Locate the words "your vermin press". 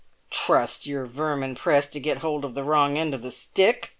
0.87-1.87